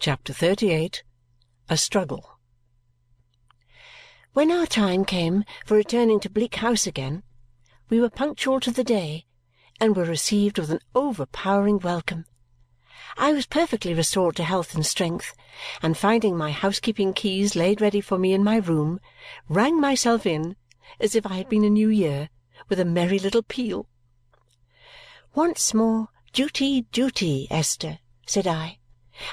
[0.00, 0.92] CHAPTER XXXVIII
[1.68, 2.38] A Struggle
[4.32, 7.24] When our time came for returning to Bleak House again,
[7.90, 9.26] we were punctual to the day
[9.80, 12.26] and were received with an overpowering welcome.
[13.16, 15.34] I was perfectly restored to health and strength,
[15.82, 19.00] and finding my housekeeping keys laid ready for me in my room,
[19.48, 20.54] rang myself in
[21.00, 22.30] as if I had been a new year
[22.68, 23.88] with a merry little peal.
[25.34, 28.77] "Once more duty, duty, Esther," said I,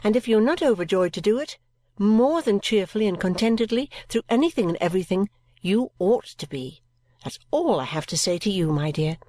[0.04, 1.60] "and if you are not overjoyed to do it,
[2.00, 5.30] more than cheerfully and contentedly through anything and everything,
[5.62, 6.82] you ought to be.
[7.24, 9.20] That's all I have to say to you, my dear."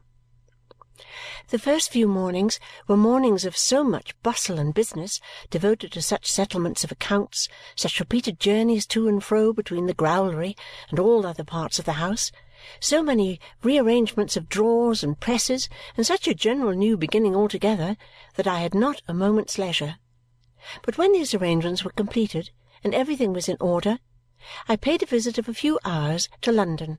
[1.49, 6.31] The first few mornings were mornings of so much bustle and business, devoted to such
[6.31, 10.57] settlements of accounts, such repeated journeys to and fro between the growlery
[10.89, 12.33] and all other parts of the house,
[12.81, 17.99] so many rearrangements of drawers and presses, and such a general new beginning altogether,
[18.37, 19.99] that I had not a moment's leisure.
[20.83, 22.51] But when these arrangements were completed
[22.83, 23.99] and everything was in order,
[24.69, 26.99] I paid a visit of a few hours to London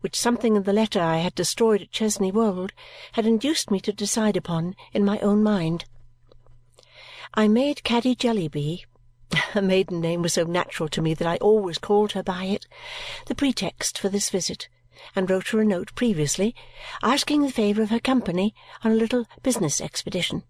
[0.00, 2.72] which something in the letter I had destroyed at Chesney Wold
[3.12, 5.84] had induced me to decide upon in my own mind.
[7.34, 8.84] I made Caddy Jellyby
[9.52, 12.66] her maiden name was so natural to me that I always called her by it
[13.26, 14.68] the pretext for this visit
[15.14, 16.54] and wrote her a note previously
[17.02, 20.44] asking the favour of her company on a little business expedition.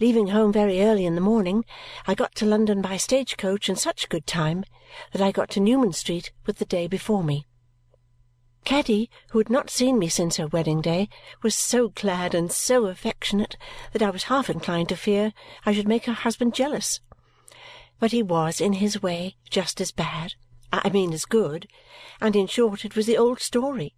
[0.00, 1.64] Leaving home very early in the morning,
[2.06, 4.64] I got to London by stage-coach in such good time
[5.12, 7.46] that I got to Newman Street with the day before me.
[8.64, 11.08] Caddy, who had not seen me since her wedding day,
[11.42, 13.56] was so glad and so affectionate
[13.92, 15.32] that I was half inclined to fear
[15.64, 17.00] I should make her husband jealous.
[17.98, 20.34] But he was, in his way, just as bad
[20.70, 21.66] I mean as good
[22.20, 23.94] and in short it was the old story,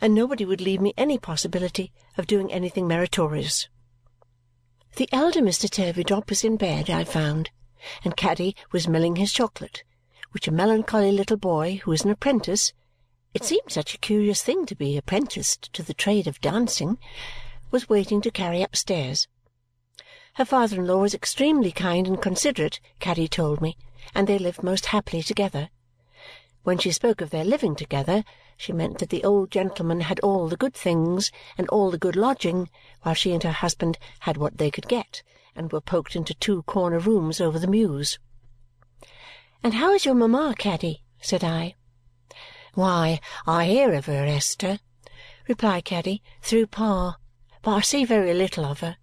[0.00, 3.68] and nobody would leave me any possibility of doing anything meritorious.
[4.96, 5.68] The elder Mr.
[5.68, 7.50] Turveydrop was in bed, I found,
[8.04, 9.82] and Caddy was milling his chocolate,
[10.30, 12.72] which a melancholy little boy who was an apprentice
[13.34, 16.98] it seemed such a curious thing to be apprenticed to the trade of dancing
[17.72, 19.26] was waiting to carry upstairs.
[20.34, 23.76] Her father in law was extremely kind and considerate, Caddy told me,
[24.14, 25.70] and they lived most happily together.
[26.64, 28.24] When she spoke of their living together,
[28.56, 32.16] she meant that the old gentleman had all the good things and all the good
[32.16, 32.70] lodging,
[33.02, 35.22] while she and her husband had what they could get
[35.54, 38.18] and were poked into two corner rooms over the mews.
[39.62, 41.74] "And how is your mamma, Caddy?" said I.
[42.72, 44.80] Why, I hear of her, Esther,"
[45.46, 47.18] replied Caddy, "through Pa,
[47.60, 48.96] but I see very little of her.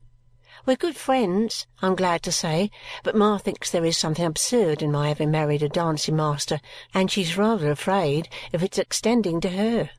[0.66, 2.70] We're good friends, I am glad to say,
[3.04, 6.62] but Ma thinks there is something absurd in my having married a dancing master,
[6.94, 9.90] and she's rather afraid of its extending to her."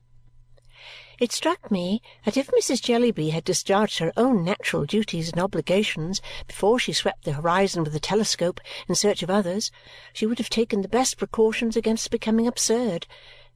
[1.18, 2.80] It struck me that if Mrs.
[2.80, 7.94] Jellyby had discharged her own natural duties and obligations before she swept the horizon with
[7.94, 9.70] a telescope in search of others,
[10.12, 13.06] she would have taken the best precautions against becoming absurd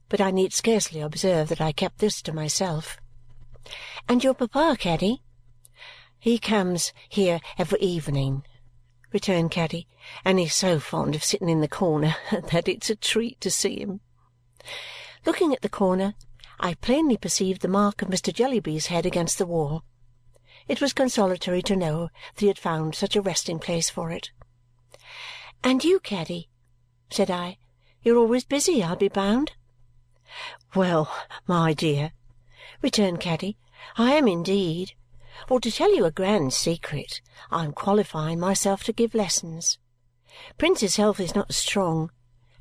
[0.09, 2.97] but I need scarcely observe that I kept this to myself.
[4.07, 5.21] "And your papa, Caddy?"
[6.27, 8.43] "He comes here every evening,"
[9.13, 9.87] returned Caddy,
[10.25, 12.17] "and he's so fond of sitting in the corner
[12.51, 14.01] that it's a treat to see him."
[15.25, 16.15] Looking at the corner,
[16.59, 18.33] I plainly perceived the mark of Mr.
[18.33, 19.85] Jellyby's head against the wall.
[20.67, 24.31] It was consolatory to know that he had found such a resting-place for it.
[25.63, 26.49] "And you, Caddy?"
[27.09, 27.57] said I.
[28.01, 29.53] "You're always busy, I'll be bound?"
[30.75, 31.09] "Well,
[31.47, 32.11] my dear,"
[32.81, 33.57] returned Caddy,
[33.95, 34.93] "I am indeed.
[35.47, 37.21] For to tell you a grand secret,
[37.51, 39.77] I am qualifying myself to give lessons.
[40.57, 42.11] Prince's health is not strong,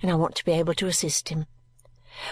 [0.02, 1.46] and I want to be able to assist him.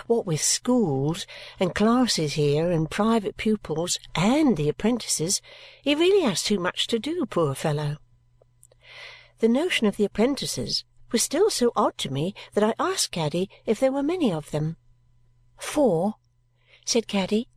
[0.07, 1.27] What with schools
[1.61, 5.43] and classes here and private pupils and the apprentices,
[5.83, 7.99] he really has too much to do, poor fellow."
[9.41, 13.51] The notion of the apprentices was still so odd to me that I asked Caddy
[13.67, 14.77] if there were many of them.
[15.59, 16.15] "Four,"
[16.85, 17.49] said Caddy.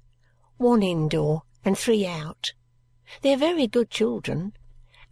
[0.57, 2.53] "One indoor and three out.
[3.21, 4.53] They are very good children,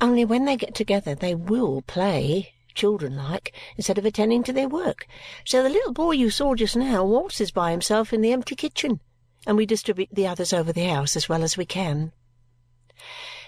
[0.01, 4.67] only when they get together they WILL play, children like, instead of attending to their
[4.67, 5.08] work.
[5.46, 8.99] So the little boy you saw just now waltzes by himself in the empty kitchen,
[9.47, 12.11] and we distribute the others over the house as well as we can."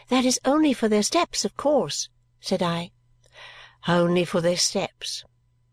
[0.08, 2.08] "That is only for their steps, of course,"
[2.40, 2.92] said I.
[3.86, 5.26] "Only for their steps,"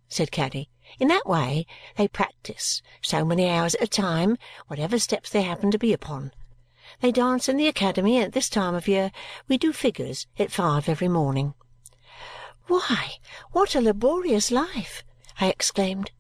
[0.08, 0.68] said Caddy.
[0.98, 1.66] In that way
[1.96, 6.32] they practise, so many hours at a time, whatever steps they happen to be upon.
[7.00, 9.10] They dance in the academy, and at this time of year
[9.48, 11.54] we do figures at five every morning."
[12.68, 13.14] "Why,
[13.50, 15.02] what a laborious life!"
[15.40, 16.12] I exclaimed.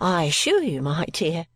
[0.00, 1.46] "I assure you, my dear,"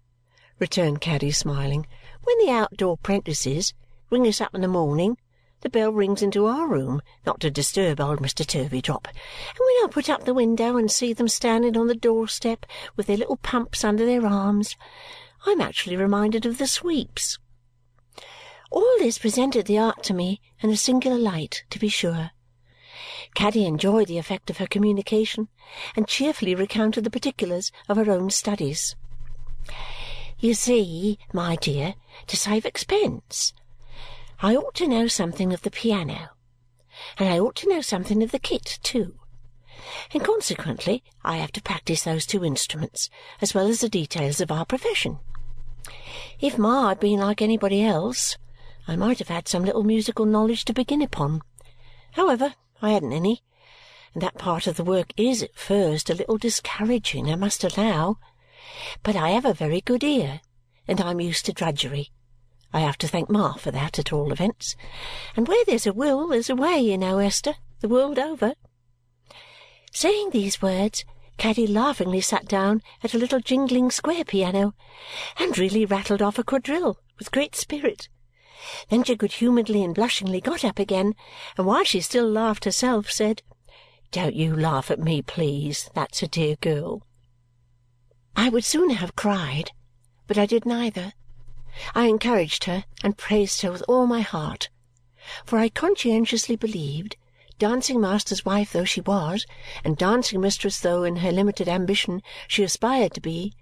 [0.61, 1.89] returned Caddy, smiling,
[2.23, 3.75] "when the out-door 'prentices
[4.11, 5.19] ring us up in the morning,
[5.63, 8.47] the bell rings into our room, not to disturb old Mr.
[8.47, 12.65] Turveydrop, and when I put up the window and see them standing on the doorstep
[12.95, 14.77] with their little pumps under their arms,
[15.45, 17.41] I am actually reminded of the sweeps.
[18.71, 22.31] All this presented the art to me in a singular light, to be sure.
[23.35, 25.49] Caddy enjoyed the effect of her communication
[25.95, 28.97] and cheerfully recounted the particulars of her own studies.
[30.39, 31.95] You see, my dear,
[32.27, 33.53] to save expense,
[34.41, 36.31] I ought to know something of the piano,
[37.19, 39.19] and I ought to know something of the kit too,
[40.13, 43.09] and consequently I have to practise those two instruments
[43.41, 45.21] as well as the details of our profession.
[46.41, 48.37] If Ma had been like anybody else,
[48.89, 51.43] I might have had some little musical knowledge to begin upon.
[52.13, 53.43] However, I hadn't any,
[54.15, 58.19] and that part of the work is at first a little discouraging, I must allow.
[59.03, 60.41] But I have a very good ear,
[60.87, 62.13] and I'm used to drudgery.
[62.73, 64.77] I have to thank Ma for that, at all events.
[65.35, 68.55] And where there's a will, there's a way, you know, Esther, the world over.
[69.93, 71.05] Saying these words,
[71.39, 74.75] Caddy laughingly sat down at a little jingling square piano
[75.39, 78.09] and really rattled off a quadrille with great spirit
[78.89, 81.15] then she good-humouredly and blushingly got up again,
[81.59, 83.43] and while she still laughed herself, said,
[84.11, 87.03] "Don't you laugh at me, please, that's a dear girl!"
[88.35, 89.73] I would sooner have cried,
[90.27, 91.13] but I did neither.
[91.95, 94.71] I encouraged her and praised her with all my heart,
[95.45, 97.17] for I conscientiously believed,
[97.59, 99.45] dancing master's wife though she was,
[99.85, 103.53] and dancing mistress though in her limited ambition she aspired to be,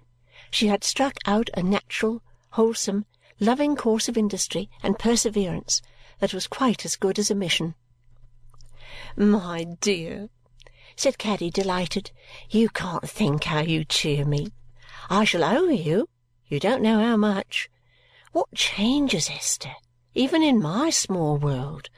[0.49, 2.21] she had struck out a natural,
[2.51, 3.05] wholesome,
[3.39, 5.81] loving course of industry and perseverance
[6.19, 7.75] that was quite as good as a mission.
[9.15, 10.29] "My dear,"
[10.95, 12.11] said Caddy, delighted,
[12.49, 14.53] "you can't think how you cheer me.
[15.09, 16.07] I shall owe you
[16.47, 17.71] you don't know how much.
[18.31, 19.73] What changes, Esther,
[20.13, 21.89] even in my small world!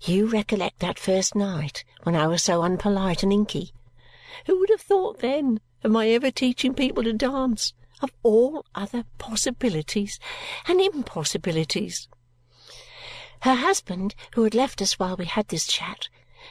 [0.00, 3.72] You recollect that first night when I was so unpolite and inky.
[4.46, 9.04] Who would have thought then of my ever teaching people to dance of all other
[9.18, 10.18] possibilities
[10.66, 12.08] and impossibilities.
[13.40, 16.08] Her husband, who had left us while we had this chat,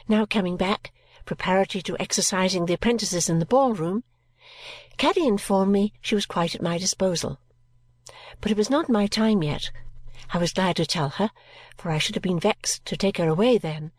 [0.08, 0.92] now coming back,
[1.24, 4.04] preparatory to exercising the apprentices in the ball-room,
[4.96, 7.38] Caddy informed me she was quite at my disposal.
[8.40, 9.70] But it was not my time yet.
[10.32, 11.30] I was glad to tell her,
[11.76, 13.92] for I should have been vexed to take her away then.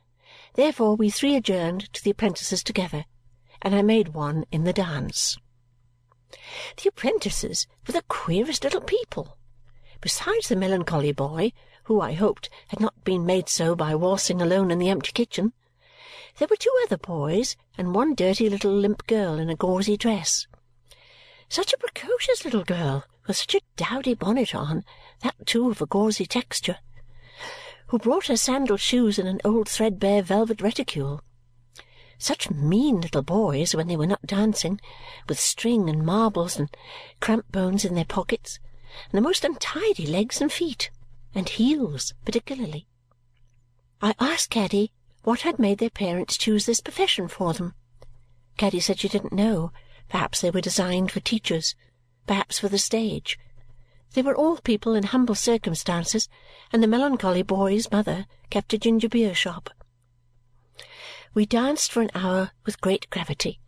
[0.54, 3.06] Therefore we three adjourned to the apprentices together,
[3.62, 5.38] and I made one in the dance.
[6.77, 9.38] The apprentices were the queerest little people.
[10.01, 11.51] Besides the melancholy boy,
[11.83, 15.54] who, I hoped, had not been made so by waltzing alone in the empty kitchen,
[16.38, 20.48] there were two other boys and one dirty little limp girl in a gauzy dress.
[21.48, 24.83] Such a precocious little girl, with such a dowdy bonnet on,
[25.22, 26.80] that too of a gauzy texture,
[27.88, 31.22] who brought her sandal shoes in an old threadbare velvet reticule
[32.18, 34.80] such mean little boys when they were not dancing,
[35.28, 36.70] with string and marbles and
[37.20, 38.60] cramp bones in their pockets,
[39.12, 40.90] and the most untidy legs and feet,
[41.34, 42.88] and heels particularly.
[44.02, 44.92] I asked Caddy
[45.24, 47.74] what had made their parents choose this profession for them.
[48.58, 49.72] Caddy said she didn't know.
[50.08, 51.76] Perhaps they were designed for teachers,
[52.28, 53.40] perhaps for the stage.
[54.14, 56.30] They were all people in humble circumstances,
[56.72, 59.72] and the melancholy boy's mother kept a ginger beer shop.
[61.36, 63.60] We danced for an hour with great gravity,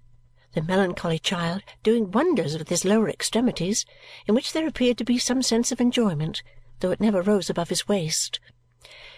[0.53, 3.85] the melancholy child doing wonders with his lower extremities,
[4.25, 6.43] in which there appeared to be some sense of enjoyment,
[6.79, 8.39] though it never rose above his waist.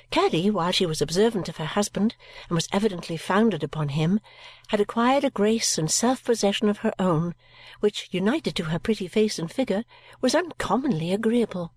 [0.09, 2.15] Caddy, while she was observant of her husband
[2.47, 4.19] and was evidently founded upon him,
[4.69, 7.35] had acquired a grace and self-possession of her own
[7.81, 9.83] which, united to her pretty face and figure,
[10.21, 11.75] was uncommonly agreeable.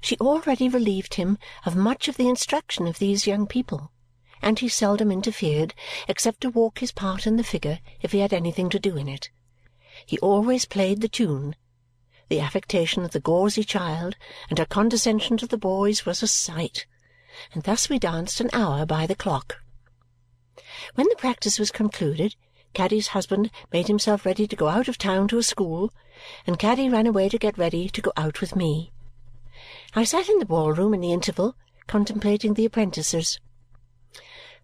[0.00, 3.91] She already relieved him of much of the instruction of these young people
[4.42, 5.72] and he seldom interfered
[6.08, 9.08] except to walk his part in the figure if he had anything to do in
[9.08, 9.30] it.
[10.04, 11.54] He always played the tune.
[12.28, 14.16] The affectation of the gauzy child
[14.50, 16.86] and her condescension to the boys was a sight,
[17.52, 19.62] and thus we danced an hour by the clock.
[20.94, 22.34] When the practice was concluded,
[22.74, 25.92] Caddy's husband made himself ready to go out of town to a school,
[26.46, 28.92] and Caddy ran away to get ready to go out with me.
[29.94, 31.54] I sat in the ball-room in the interval,
[31.86, 33.38] contemplating the apprentices.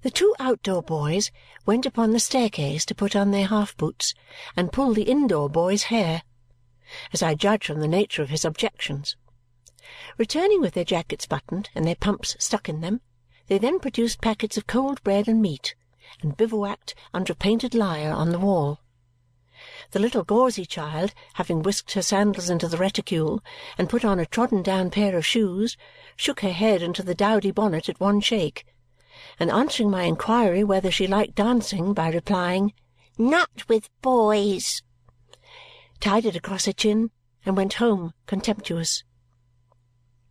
[0.03, 1.33] The two outdoor boys
[1.67, 4.15] went upon the staircase to put on their half-boots
[4.57, 6.23] and pull the indoor boy's hair,
[7.13, 9.17] as I judge from the nature of his objections.
[10.17, 13.01] Returning with their jackets buttoned and their pumps stuck in them,
[13.49, 15.75] they then produced packets of cold bread and meat
[16.23, 18.81] and bivouacked under a painted lyre on the wall.
[19.91, 23.43] The little gauzy child, having whisked her sandals into the reticule
[23.77, 25.77] and put on a trodden down pair of shoes,
[26.15, 28.65] shook her head into the dowdy bonnet at one shake,
[29.41, 32.73] and answering my inquiry whether she liked dancing by replying,
[33.17, 34.83] "Not with boys,"
[36.01, 37.11] tied it across her chin
[37.45, 39.03] and went home contemptuous.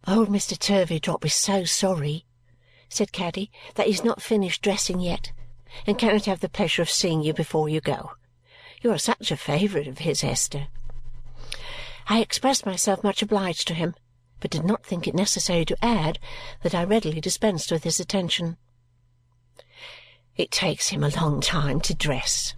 [0.05, 0.57] Oh, "Old Mr.
[0.57, 2.25] Turveydrop is so sorry,"
[2.87, 5.31] said Caddy, "that he's not finished dressing yet
[5.85, 8.11] and cannot have the pleasure of seeing you before you go.
[8.81, 10.67] You are such a favourite of his, Esther."
[12.07, 13.95] I expressed myself much obliged to him,
[14.39, 16.19] but did not think it necessary to add
[16.61, 18.57] that I readily dispensed with his attention.
[20.37, 22.53] "It takes him a long time to dress,"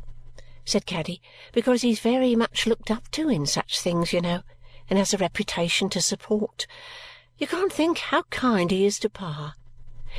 [0.66, 1.22] said Caddy,
[1.54, 4.44] "because he's very much looked up to in such things, you know,
[4.90, 6.68] and has a reputation to support.
[7.38, 9.56] You can't think how kind he is to Pa.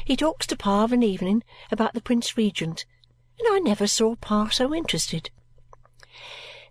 [0.06, 2.86] He talks to Pa of an evening about the Prince Regent,
[3.38, 5.28] and I never saw Pa so interested.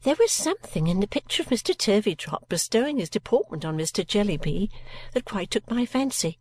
[0.01, 1.75] There was something in the picture of Mr.
[1.77, 4.03] Turveydrop bestowing his deportment on Mr.
[4.03, 4.71] Jellyby
[5.13, 6.39] that quite took my fancy.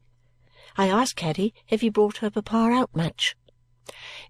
[0.76, 3.36] I asked Caddy if he brought her papa out much.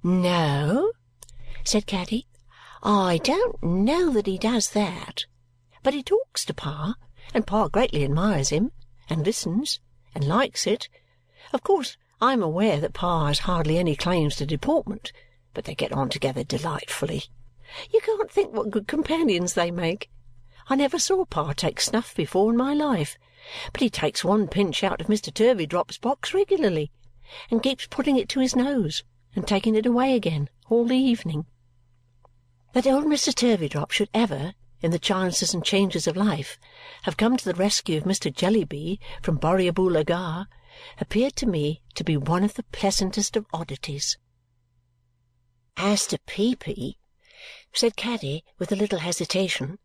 [0.05, 0.93] "No,"
[1.65, 2.29] said Caddy,
[2.81, 5.25] "I don't know that he does that.
[5.83, 6.95] But he talks to Pa,
[7.35, 8.71] and Pa greatly admires him,
[9.11, 9.81] and listens,
[10.15, 10.89] and likes it.
[11.53, 15.11] Of course I am aware that Pa has hardly any claims to deportment,
[15.55, 17.25] but they get on together delightfully.
[17.91, 20.09] You can't think what good companions they make.
[20.69, 23.19] I never saw Pa take snuff before in my life,
[23.73, 25.35] but he takes one pinch out of Mr.
[25.35, 26.93] Turveydrop's box regularly
[27.51, 29.03] and keeps putting it to his nose
[29.35, 31.47] and taking it away again all the evening.
[32.73, 33.35] That old Mr.
[33.35, 36.59] Turveydrop should ever, in the chances and changes of life,
[37.03, 38.33] have come to the rescue of Mr.
[38.33, 40.47] Jellyby from Borrioboola Gha
[41.01, 44.17] appeared to me to be one of the pleasantest of oddities.
[45.77, 46.99] As to Peepy,
[47.73, 49.79] said Caddy with a little hesitation,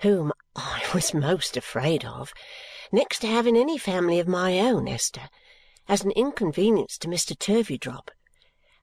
[0.00, 2.32] whom I was most afraid of,
[2.92, 5.28] next to having any family of my own, Esther,
[5.88, 7.36] as an inconvenience to Mr.
[7.36, 8.08] Turveydrop,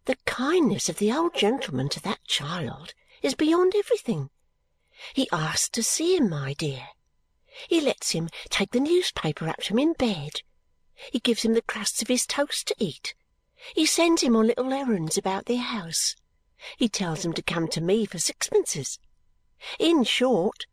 [0.06, 4.30] the kindness of the old gentleman to that child is beyond everything.
[5.14, 6.90] He asks to see him, my dear.
[7.68, 10.42] He lets him take the newspaper up to him in bed.
[11.12, 13.14] He gives him the crusts of his toast to eat.
[13.76, 16.16] He sends him on little errands about the house.
[16.78, 18.98] He tells him to come to me for sixpences.
[19.78, 20.66] In short,"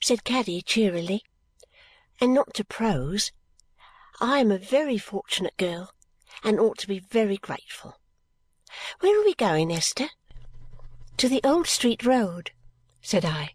[0.00, 1.22] said Caddy cheerily,
[2.20, 3.30] "and not to prose,
[4.20, 5.94] I am a very fortunate girl
[6.42, 7.99] and ought to be very grateful.
[9.00, 10.10] Where are we going, Esther?"
[11.16, 12.52] "To the Old Street Road,"
[13.02, 13.54] said I,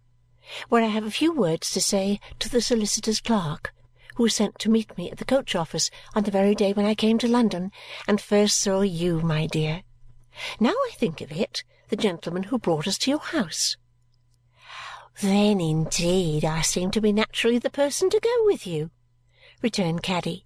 [0.69, 3.73] "where I have a few words to say to the solicitor's clerk,
[4.15, 6.85] who was sent to meet me at the coach office on the very day when
[6.85, 7.71] I came to London
[8.07, 9.83] and first saw you, my dear.
[10.59, 13.77] Now I think of it, the gentleman who brought us to your house."
[15.21, 18.91] "Then indeed I seem to be naturally the person to go with you,"
[19.61, 20.44] returned Caddy.